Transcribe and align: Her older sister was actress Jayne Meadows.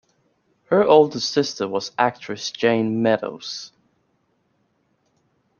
Her 0.71 0.83
older 0.83 1.19
sister 1.19 1.67
was 1.67 1.91
actress 1.95 2.49
Jayne 2.49 3.03
Meadows. 3.03 3.71